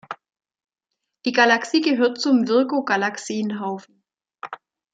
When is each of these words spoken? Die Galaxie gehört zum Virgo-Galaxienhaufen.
Die 1.25 1.31
Galaxie 1.31 1.81
gehört 1.81 2.19
zum 2.19 2.47
Virgo-Galaxienhaufen. 2.47 4.01